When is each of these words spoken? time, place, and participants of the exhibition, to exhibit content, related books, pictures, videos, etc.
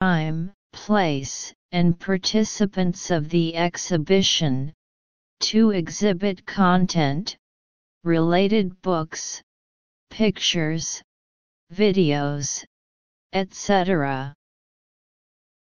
time, 0.00 0.50
place, 0.72 1.52
and 1.72 2.00
participants 2.00 3.10
of 3.10 3.28
the 3.28 3.54
exhibition, 3.54 4.72
to 5.40 5.70
exhibit 5.70 6.46
content, 6.46 7.36
related 8.02 8.80
books, 8.80 9.42
pictures, 10.08 11.02
videos, 11.72 12.64
etc. 13.34 14.34